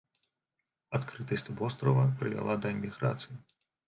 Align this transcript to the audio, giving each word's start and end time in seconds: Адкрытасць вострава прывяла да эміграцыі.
Адкрытасць 0.97 1.45
вострава 1.59 2.05
прывяла 2.21 2.55
да 2.65 2.71
эміграцыі. 2.77 3.37